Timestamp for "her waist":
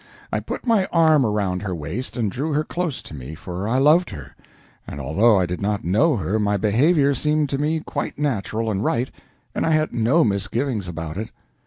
1.61-2.17